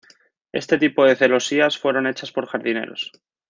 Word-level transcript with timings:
Este 0.51 0.79
tipo 0.79 1.05
de 1.05 1.15
celosías 1.15 1.77
fueron 1.77 2.07
hechas 2.07 2.31
por 2.31 2.47
jardineros. 2.47 3.11